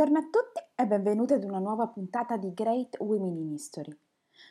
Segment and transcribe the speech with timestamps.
[0.00, 3.94] Buongiorno a tutti e benvenuti ad una nuova puntata di Great Women in History.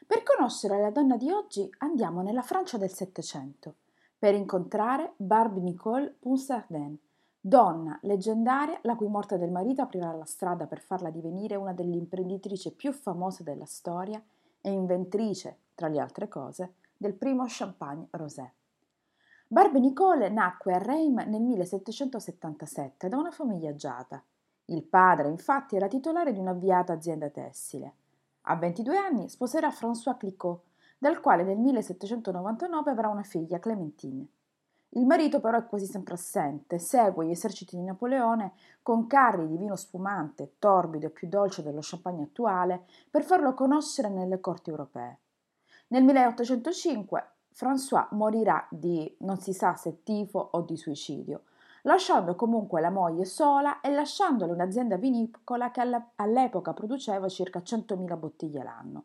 [0.06, 3.78] Per conoscere la donna di oggi andiamo nella Francia del Settecento
[4.20, 6.96] per incontrare Barbe Nicole Ponsardin,
[7.42, 11.96] donna leggendaria la cui morte del marito aprirà la strada per farla divenire una delle
[11.96, 14.24] imprenditrici più famose della storia
[14.62, 18.54] e inventrice, tra le altre cose, del primo champagne rosé.
[19.48, 24.23] Barbe Nicole nacque a Reims nel 1777 da una famiglia agiata.
[24.70, 27.94] Il padre, infatti, era titolare di un'avviata azienda tessile.
[28.44, 30.62] A 22 anni sposerà François Clicquot,
[31.00, 34.28] dal quale nel 1799 avrà una figlia, Clementine.
[34.94, 39.58] Il marito però è quasi sempre assente, segue gli eserciti di Napoleone con carri di
[39.58, 45.20] vino spumante, torbido e più dolce dello champagne attuale, per farlo conoscere nelle corti europee.
[45.88, 51.44] Nel 1805 François morirà di non si sa se tifo o di suicidio,
[51.90, 55.82] lasciando comunque la moglie sola e lasciandole un'azienda vinicola che
[56.16, 59.04] all'epoca produceva circa 100.000 bottiglie l'anno.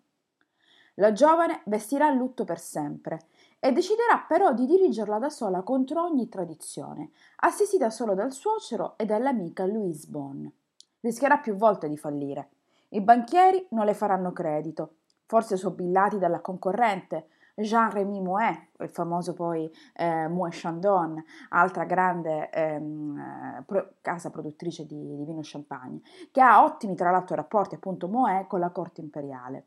[0.97, 3.27] La giovane vestirà il lutto per sempre
[3.59, 9.07] e deciderà però di dirigerla da sola contro ogni tradizione, assistita solo dal suocero e
[9.07, 10.53] dall'amica Louise Bonne.
[11.01, 12.51] Rischierà più volte di fallire.
[12.91, 19.71] I banchieri non le faranno credito, forse sobillati dalla concorrente, Jean-Rémy Mouet, il famoso poi
[19.95, 26.65] eh, Mouet Chandon, altra grande ehm, pro- casa produttrice di, di, vino champagne, che ha
[26.65, 29.67] ottimi tra l'altro rapporti appunto Mouet con la corte imperiale.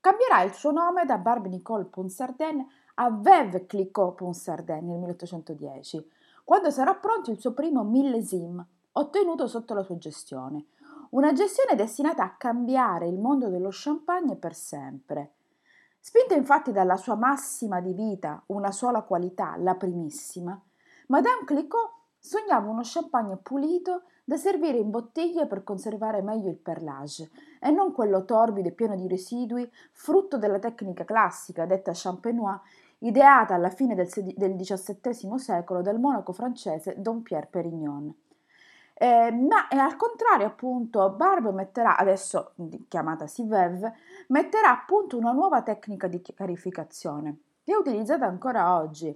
[0.00, 6.10] Cambierà il suo nome da Barbe Nicole Ponsardin a Veuve Clicquot Ponsardin nel 1810,
[6.44, 10.66] quando sarà pronto il suo primo millesime, ottenuto sotto la sua gestione.
[11.10, 15.32] Una gestione destinata a cambiare il mondo dello champagne per sempre.
[16.06, 20.60] Spinta infatti dalla sua massima di vita, una sola qualità, la primissima,
[21.06, 27.30] Madame Clicquot sognava uno champagne pulito da servire in bottiglie per conservare meglio il perlage
[27.58, 32.60] e non quello torbido e pieno di residui, frutto della tecnica classica detta champenois,
[32.98, 38.14] ideata alla fine del, XVII secolo dal monaco francese Don Pierre Perignon.
[38.96, 42.52] Eh, ma al contrario, appunto, Barbe metterà, adesso
[42.86, 43.92] chiamata Sivev,
[44.28, 49.08] metterà a punto una nuova tecnica di chiarificazione, che è utilizzata ancora oggi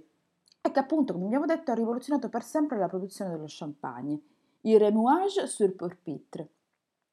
[0.61, 4.19] e che appunto, come abbiamo detto, ha rivoluzionato per sempre la produzione dello champagne,
[4.61, 6.49] il remouage sur pourpitre.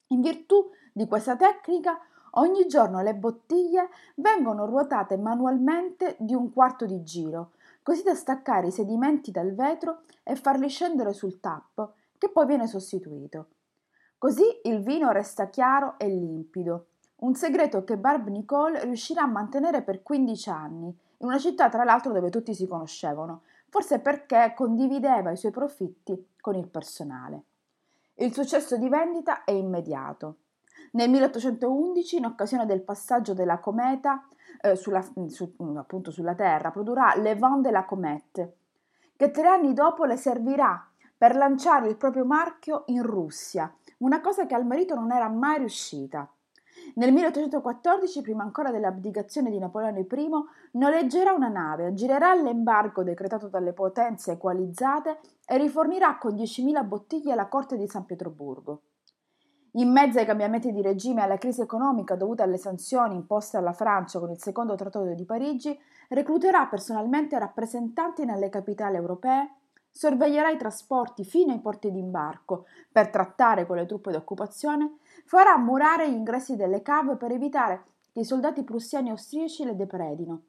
[0.09, 2.01] In virtù di questa tecnica,
[2.33, 7.53] ogni giorno le bottiglie vengono ruotate manualmente di un quarto di giro,
[7.85, 12.67] così da staccare i sedimenti dal vetro e farli scendere sul tappo che poi viene
[12.67, 13.49] sostituito.
[14.19, 19.83] Così il vino resta chiaro e limpido, un segreto che Barb Nicole riuscirà a mantenere
[19.83, 20.87] per 15 anni,
[21.19, 26.33] in una città tra l'altro dove tutti si conoscevano, forse perché condivideva i suoi profitti
[26.41, 27.43] con il personale.
[28.15, 30.37] Il successo di vendita è immediato.
[30.93, 34.27] Nel 1811, in occasione del passaggio della cometa
[34.61, 38.57] eh, sulla, su, appunto sulla Terra, produrrà Le Vent de la Comète,
[39.17, 44.47] che tre anni dopo le servirà per lanciare il proprio marchio in Russia, una cosa
[44.47, 46.31] che al marito non era mai riuscita.
[46.95, 50.31] Nel 1814, prima ancora dell'abdicazione di Napoleone I,
[50.73, 57.49] noleggerà una nave, aggirerà l'embargo decretato dalle potenze equalizzate e rifornirà con 10.000 bottiglie la
[57.49, 58.83] corte di San Pietroburgo.
[59.73, 63.75] In mezzo ai cambiamenti di regime e alla crisi economica dovuta alle sanzioni imposte alla
[63.75, 65.79] Francia con il secondo trattato di Parigi,
[66.09, 69.51] recluterà personalmente rappresentanti nelle capitali europee
[69.97, 76.11] sorveglierà i trasporti fino ai porti d'imbarco per trattare con le truppe d'occupazione, farà murare
[76.11, 80.43] gli ingressi delle cave per evitare che i soldati prussiani e austriaci le depredino,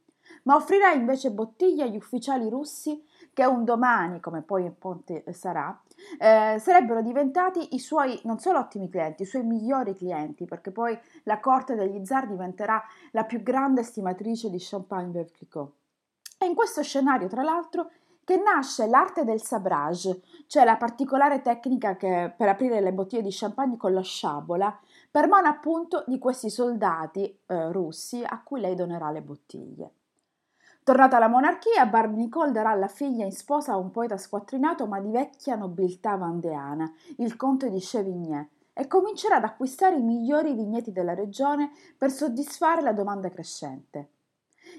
[0.43, 5.81] ma offrirà invece bottiglie agli ufficiali russi che un domani, come poi il ponte sarà,
[6.19, 10.97] eh, sarebbero diventati i suoi non solo ottimi clienti, i suoi migliori clienti, perché poi
[11.23, 15.71] la corte degli zar diventerà la più grande stimatrice di Champagne Clicquot.
[16.37, 17.91] E in questo scenario, tra l'altro,
[18.27, 23.29] che nasce l'arte del sabrage, cioè la particolare tecnica che, per aprire le bottiglie di
[23.31, 24.77] champagne con la sciabola,
[25.09, 29.91] per mano appunto di questi soldati eh, russi a cui lei donerà le bottiglie.
[30.83, 34.99] Tornata alla monarchia, Barbe Nicole darà la figlia in sposa a un poeta squattrinato ma
[34.99, 40.91] di vecchia nobiltà vandeana, il conte di Chevigné, e comincerà ad acquistare i migliori vigneti
[40.91, 44.09] della regione per soddisfare la domanda crescente.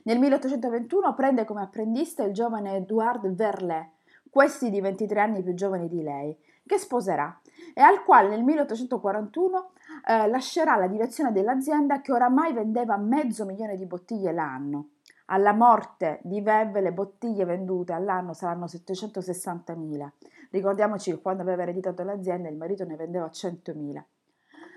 [0.04, 3.90] Nel 1821 prende come apprendista il giovane Edouard Verlet,
[4.30, 6.36] questi di 23 anni più giovane di lei,
[6.66, 7.40] che sposerà
[7.74, 9.70] e al quale nel 1841
[10.06, 14.90] eh, lascerà la direzione dell'azienda che oramai vendeva mezzo milione di bottiglie l'anno.
[15.30, 20.08] Alla morte di Veve le bottiglie vendute all'anno saranno 760.000.
[20.50, 24.02] Ricordiamoci che quando aveva ereditato l'azienda il marito ne vendeva 100.000.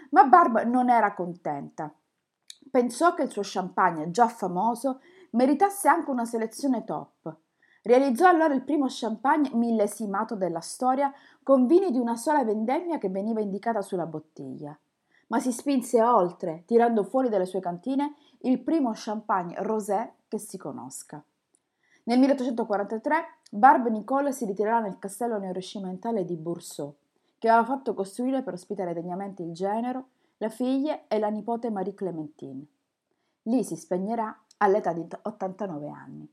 [0.09, 1.93] Ma Barb non era contenta.
[2.69, 4.99] Pensò che il suo champagne, già famoso,
[5.31, 7.35] meritasse anche una selezione top.
[7.83, 11.11] Realizzò allora il primo champagne millesimato della storia
[11.41, 14.77] con vini di una sola vendemmia che veniva indicata sulla bottiglia.
[15.27, 20.57] Ma si spinse oltre, tirando fuori dalle sue cantine il primo champagne rosé che si
[20.57, 21.23] conosca.
[22.03, 26.95] Nel 1843 Barbe Nicole si ritirerà nel castello neorescimentale di Boursault,
[27.37, 31.93] che aveva fatto costruire per ospitare degnamente il genero, la figlia e la nipote Marie
[31.93, 32.65] Clementine.
[33.43, 36.31] Lì si spegnerà all'età di 89 anni.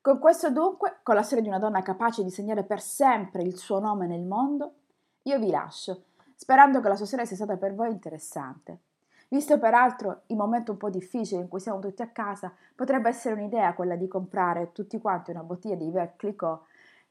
[0.00, 3.56] Con questo dunque, con la storia di una donna capace di segnare per sempre il
[3.56, 4.74] suo nome nel mondo,
[5.22, 8.80] io vi lascio, sperando che la sua storia sia stata per voi interessante.
[9.28, 13.34] Visto peraltro il momento un po' difficile in cui siamo tutti a casa, potrebbe essere
[13.34, 16.60] un'idea quella di comprare tutti quanti una bottiglia di Vert Clicquot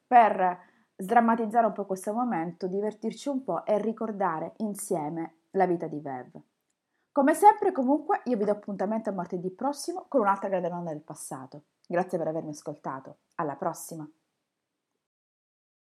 [0.06, 0.60] per
[0.98, 6.42] sdrammatizzare un po' questo momento, divertirci un po' e ricordare insieme la vita di Vev.
[7.14, 11.02] Come sempre, comunque, io vi do appuntamento a martedì prossimo con un'altra grande nonna del
[11.02, 11.64] passato.
[11.86, 13.18] Grazie per avermi ascoltato.
[13.36, 14.10] Alla prossima!